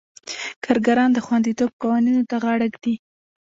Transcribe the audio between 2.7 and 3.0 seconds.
ږدي.